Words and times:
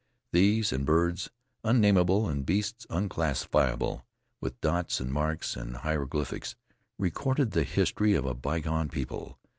These, 0.31 0.73
and 0.73 0.83
birds 0.83 1.29
unnamable, 1.63 2.27
and 2.27 2.43
beasts 2.43 2.87
unclassable, 2.89 4.03
with 4.39 4.59
dots 4.59 4.99
and 4.99 5.13
marks 5.13 5.55
and 5.55 5.75
hieroglyphics, 5.77 6.55
recorded 6.97 7.51
the 7.51 7.61
history 7.63 8.15
of 8.15 8.25
a 8.25 8.33
bygone 8.33 8.89
people. 8.89 9.37